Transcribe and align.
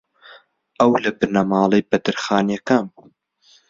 ئەو 0.79 0.91
لە 1.03 1.11
بنەماڵەی 1.19 1.87
بەدرخانییەکان 1.89 2.83
بوو 2.91 3.07